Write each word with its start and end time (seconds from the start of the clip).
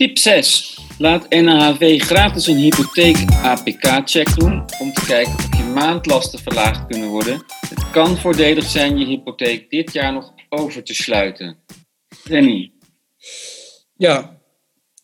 Tip 0.00 0.18
6. 0.18 0.78
Laat 0.98 1.28
NAHV 1.28 2.00
gratis 2.00 2.46
een 2.46 2.56
hypotheek 2.56 3.16
APK-check 3.42 4.38
doen 4.38 4.64
om 4.80 4.92
te 4.92 5.04
kijken 5.06 5.34
of 5.34 5.56
je 5.56 5.64
maandlasten 5.74 6.38
verlaagd 6.38 6.86
kunnen 6.86 7.08
worden. 7.08 7.44
Het 7.68 7.90
kan 7.90 8.16
voordelig 8.16 8.64
zijn 8.64 8.98
je 8.98 9.04
hypotheek 9.04 9.70
dit 9.70 9.92
jaar 9.92 10.12
nog 10.12 10.32
over 10.48 10.82
te 10.82 10.94
sluiten. 10.94 11.56
Danny. 12.24 12.72
Ja, 13.96 14.39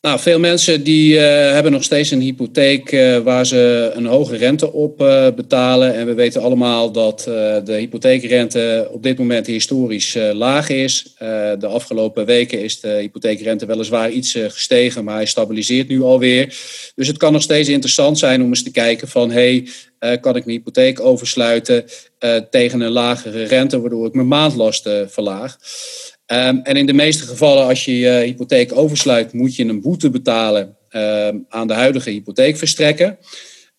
nou, 0.07 0.21
veel 0.21 0.39
mensen 0.39 0.83
die 0.83 1.15
uh, 1.15 1.21
hebben 1.53 1.73
nog 1.73 1.85
steeds 1.85 2.11
een 2.11 2.21
hypotheek 2.21 2.93
uh, 2.93 3.19
waar 3.19 3.47
ze 3.47 3.91
een 3.95 4.07
hoge 4.07 4.37
rente 4.37 4.73
op 4.73 5.01
uh, 5.01 5.29
betalen. 5.37 5.95
En 5.95 6.07
we 6.07 6.15
weten 6.15 6.43
allemaal 6.43 6.93
dat 6.93 7.23
de 7.65 7.73
hypotheekrente 7.73 8.89
op 8.93 9.03
dit 9.03 9.19
moment 9.19 9.47
historisch 9.47 10.17
laag 10.33 10.69
is. 10.69 11.15
de 11.59 11.67
afgelopen 11.67 12.27
weken 12.27 12.63
is 12.63 12.81
de 12.81 12.89
hypotheekrente 12.89 13.67
weliswaar 13.67 14.11
iets 14.11 14.39
gestegen, 14.49 15.05
maar 15.05 15.15
hij 15.15 15.27
stabiliseert 15.27 15.89
nu 15.89 16.03
alweer. 16.03 16.55
Dus 16.95 17.07
het 17.07 17.17
kan 17.17 17.33
nog 17.33 17.43
steeds 17.43 17.69
interessant 17.69 18.19
zijn 18.19 18.43
om 18.43 18.49
eens 18.49 18.63
te 18.63 18.71
kijken 18.71 19.09
van... 19.09 19.31
hey, 19.31 19.69
kan 19.99 20.37
ik 20.37 20.45
mijn 20.45 20.57
hypotheek 20.57 21.01
oversluiten 21.01 21.85
tegen 22.51 22.81
een 22.81 22.93
lagere 22.93 23.45
rente, 23.45 23.81
waardoor 23.81 24.07
ik 24.07 24.15
mijn 24.15 24.29
maandlasten 24.29 25.11
verlaag. 25.11 25.57
Um, 26.33 26.61
en 26.63 26.77
in 26.77 26.87
de 26.87 26.93
meeste 26.93 27.25
gevallen, 27.25 27.67
als 27.67 27.85
je 27.85 27.99
je 27.99 28.09
hypotheek 28.09 28.77
oversluit, 28.77 29.33
moet 29.33 29.57
je 29.57 29.65
een 29.65 29.81
boete 29.81 30.11
betalen 30.11 30.77
um, 30.91 31.47
aan 31.49 31.67
de 31.67 31.75
huidige 31.75 32.11
hypotheekverstrekker. 32.11 33.17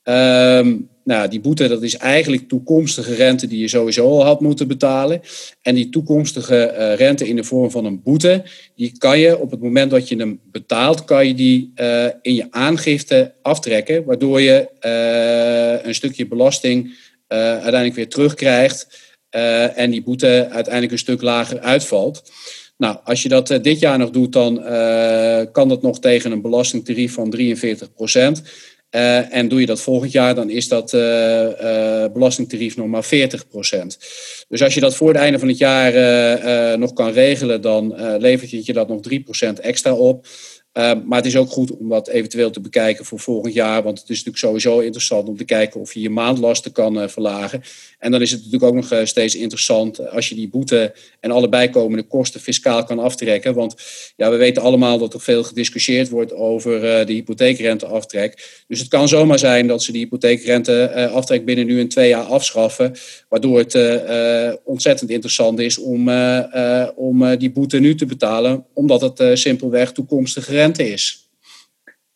Um, 0.03 0.89
nou, 1.03 1.27
die 1.27 1.39
boete 1.39 1.67
dat 1.67 1.83
is 1.83 1.97
eigenlijk 1.97 2.47
toekomstige 2.47 3.13
rente 3.13 3.47
die 3.47 3.59
je 3.59 3.67
sowieso 3.67 4.07
al 4.09 4.25
had 4.25 4.41
moeten 4.41 4.67
betalen. 4.67 5.21
En 5.61 5.75
die 5.75 5.89
toekomstige 5.89 6.73
uh, 6.77 6.95
rente 6.95 7.27
in 7.27 7.35
de 7.35 7.43
vorm 7.43 7.71
van 7.71 7.85
een 7.85 8.01
boete, 8.01 8.43
die 8.75 8.97
kan 8.97 9.19
je 9.19 9.39
op 9.39 9.51
het 9.51 9.61
moment 9.61 9.91
dat 9.91 10.07
je 10.07 10.15
hem 10.15 10.39
betaalt, 10.51 11.05
kan 11.05 11.27
je 11.27 11.33
die 11.33 11.71
uh, 11.75 12.05
in 12.21 12.35
je 12.35 12.47
aangifte 12.49 13.33
aftrekken, 13.41 14.03
waardoor 14.03 14.41
je 14.41 14.69
uh, 14.85 15.85
een 15.87 15.95
stukje 15.95 16.27
belasting 16.27 16.95
uiteindelijk 17.27 17.95
weer 17.95 18.09
terugkrijgt. 18.09 19.06
Uh, 19.37 19.77
en 19.77 19.91
die 19.91 20.03
boete 20.03 20.47
uiteindelijk 20.51 20.91
een 20.91 20.99
stuk 20.99 21.21
lager 21.21 21.59
uitvalt. 21.59 22.31
Nou, 22.77 22.97
als 23.03 23.23
je 23.23 23.29
dat 23.29 23.51
uh, 23.51 23.61
dit 23.61 23.79
jaar 23.79 23.97
nog 23.97 24.09
doet, 24.09 24.33
dan 24.33 24.59
uh, 24.59 25.41
kan 25.51 25.69
dat 25.69 25.81
nog 25.81 25.99
tegen 25.99 26.31
een 26.31 26.41
belastingtarief 26.41 27.13
van 27.13 27.29
43 27.29 27.93
procent. 27.93 28.41
en 29.29 29.47
doe 29.47 29.59
je 29.59 29.65
dat 29.65 29.81
volgend 29.81 30.11
jaar, 30.11 30.35
dan 30.35 30.49
is 30.49 30.67
dat 30.67 30.91
belastingtarief 32.13 32.77
nog 32.77 32.87
maar 32.87 33.03
40 33.03 33.47
procent. 33.47 33.97
Dus 34.47 34.63
als 34.63 34.73
je 34.73 34.79
dat 34.79 34.95
voor 34.95 35.07
het 35.07 35.17
einde 35.17 35.39
van 35.39 35.47
het 35.47 35.57
jaar 35.57 35.93
nog 36.79 36.93
kan 36.93 37.11
regelen, 37.11 37.61
dan 37.61 37.95
levert 38.19 38.65
je 38.65 38.73
dat 38.73 38.87
nog 38.87 39.01
3 39.01 39.23
procent 39.23 39.59
extra 39.59 39.93
op. 39.93 40.27
Uh, 40.77 40.91
maar 41.05 41.17
het 41.17 41.25
is 41.25 41.35
ook 41.35 41.49
goed 41.49 41.77
om 41.77 41.89
dat 41.89 42.07
eventueel 42.07 42.49
te 42.49 42.59
bekijken 42.59 43.05
voor 43.05 43.19
volgend 43.19 43.53
jaar. 43.53 43.83
Want 43.83 43.99
het 43.99 44.09
is 44.09 44.23
natuurlijk 44.23 44.45
sowieso 44.45 44.79
interessant 44.79 45.27
om 45.27 45.37
te 45.37 45.43
kijken 45.45 45.79
of 45.79 45.93
je 45.93 45.99
je 46.01 46.09
maandlasten 46.09 46.71
kan 46.71 47.01
uh, 47.01 47.07
verlagen. 47.07 47.61
En 47.99 48.11
dan 48.11 48.21
is 48.21 48.31
het 48.31 48.39
natuurlijk 48.39 48.71
ook 48.71 48.75
nog 48.81 48.91
uh, 48.93 49.05
steeds 49.05 49.35
interessant 49.35 50.09
als 50.09 50.29
je 50.29 50.35
die 50.35 50.49
boete 50.49 50.95
en 51.19 51.31
alle 51.31 51.49
bijkomende 51.49 52.03
kosten 52.03 52.39
fiscaal 52.39 52.83
kan 52.83 52.99
aftrekken. 52.99 53.53
Want 53.53 53.75
ja, 54.15 54.29
we 54.29 54.35
weten 54.35 54.61
allemaal 54.61 54.97
dat 54.97 55.13
er 55.13 55.21
veel 55.21 55.43
gediscussieerd 55.43 56.09
wordt 56.09 56.33
over 56.33 56.81
de 57.05 57.13
hypotheekrenteaftrek. 57.13 58.63
Dus 58.67 58.79
het 58.79 58.87
kan 58.87 59.07
zomaar 59.07 59.39
zijn 59.39 59.67
dat 59.67 59.83
ze 59.83 59.91
die 59.91 60.01
hypotheekrenteaftrek 60.01 61.45
binnen 61.45 61.65
nu 61.65 61.79
en 61.79 61.87
twee 61.87 62.09
jaar 62.09 62.23
afschaffen. 62.23 62.95
Waardoor 63.29 63.57
het 63.57 63.73
ontzettend 64.63 65.09
interessant 65.09 65.59
is 65.59 65.77
om, 65.77 66.09
om 66.95 67.37
die 67.37 67.51
boete 67.51 67.79
nu 67.79 67.95
te 67.95 68.05
betalen. 68.05 68.65
Omdat 68.73 69.01
het 69.01 69.39
simpelweg 69.39 69.91
toekomstige 69.91 70.51
rente 70.51 70.65
is. 70.75 71.27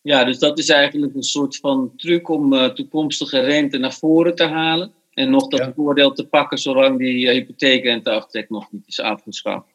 Ja, 0.02 0.24
dus 0.24 0.38
dat 0.38 0.58
is 0.58 0.68
eigenlijk 0.68 1.14
een 1.14 1.22
soort 1.22 1.56
van 1.56 1.92
truc 1.96 2.28
om 2.28 2.52
uh, 2.52 2.64
toekomstige 2.64 3.40
rente 3.40 3.78
naar 3.78 3.92
voren 3.92 4.34
te 4.34 4.44
halen. 4.44 4.92
En 5.12 5.30
nog 5.30 5.48
dat 5.48 5.60
ja. 5.60 5.72
voordeel 5.76 6.12
te 6.12 6.26
pakken 6.26 6.58
zolang 6.58 6.98
die 6.98 7.26
uh, 7.26 7.30
hypotheekrenteaftrek 7.32 8.50
nog 8.50 8.72
niet 8.72 8.86
is 8.86 9.00
afgeschaft. 9.00 9.66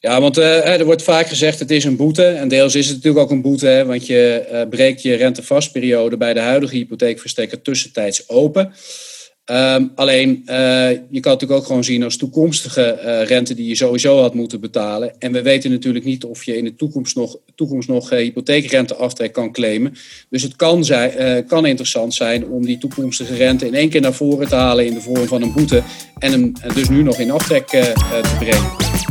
Ja, 0.00 0.20
want 0.20 0.38
uh, 0.38 0.78
er 0.78 0.84
wordt 0.84 1.02
vaak 1.02 1.26
gezegd 1.26 1.58
het 1.58 1.70
is 1.70 1.84
een 1.84 1.96
boete. 1.96 2.24
En 2.24 2.48
deels 2.48 2.74
is 2.74 2.86
het 2.86 2.96
natuurlijk 2.96 3.24
ook 3.24 3.30
een 3.30 3.42
boete, 3.42 3.66
hè, 3.66 3.84
want 3.84 4.06
je 4.06 4.66
breekt 4.70 5.02
je 5.02 5.14
rentevastperiode 5.14 6.16
bij 6.16 6.34
de 6.34 6.40
huidige 6.40 6.76
hypotheekverstrekker 6.76 7.62
tussentijds 7.62 8.28
open. 8.28 8.72
Um, 9.50 9.92
alleen, 9.94 10.42
uh, 10.46 10.90
je 10.90 11.20
kan 11.20 11.32
natuurlijk 11.32 11.60
ook 11.60 11.66
gewoon 11.66 11.84
zien 11.84 12.02
als 12.02 12.16
toekomstige 12.16 13.00
uh, 13.04 13.22
rente 13.22 13.54
die 13.54 13.68
je 13.68 13.74
sowieso 13.74 14.20
had 14.20 14.34
moeten 14.34 14.60
betalen. 14.60 15.12
En 15.18 15.32
we 15.32 15.42
weten 15.42 15.70
natuurlijk 15.70 16.04
niet 16.04 16.24
of 16.24 16.44
je 16.44 16.56
in 16.56 16.64
de 16.64 16.74
toekomst 16.74 17.16
nog, 17.16 17.36
toekomst 17.54 17.88
nog 17.88 18.12
uh, 18.12 18.18
hypotheekrenteaftrek 18.18 19.32
kan 19.32 19.52
claimen. 19.52 19.94
Dus 20.28 20.42
het 20.42 20.56
kan, 20.56 20.84
zijn, 20.84 21.46
kan 21.46 21.66
interessant 21.66 22.14
zijn 22.14 22.46
om 22.46 22.64
die 22.66 22.78
toekomstige 22.78 23.34
rente 23.34 23.66
in 23.66 23.74
één 23.74 23.88
keer 23.88 24.00
naar 24.00 24.14
voren 24.14 24.48
te 24.48 24.54
halen 24.54 24.86
in 24.86 24.94
de 24.94 25.00
vorm 25.00 25.26
van 25.26 25.42
een 25.42 25.52
boete. 25.52 25.82
En 26.18 26.30
hem 26.30 26.52
dus 26.74 26.88
nu 26.88 27.02
nog 27.02 27.18
in 27.18 27.30
aftrek 27.30 27.66
te 27.66 28.36
brengen. 28.38 29.09